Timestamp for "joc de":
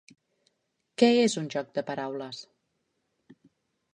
1.55-1.85